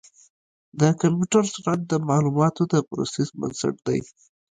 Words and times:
د 0.79 0.81
کمپیوټر 1.01 1.43
سرعت 1.53 1.79
د 1.87 1.93
معلوماتو 2.09 2.63
د 2.71 2.75
پروسس 2.89 3.27
بنسټ 3.39 3.75
دی. 3.87 3.99